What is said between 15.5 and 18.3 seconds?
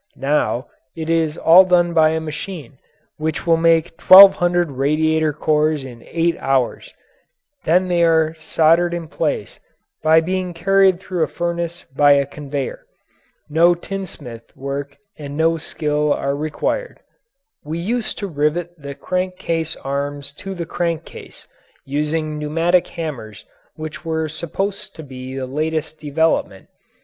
skill are required. We used to